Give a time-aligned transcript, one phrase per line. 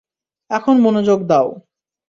[0.51, 1.47] এখন মনোযোগ দাও।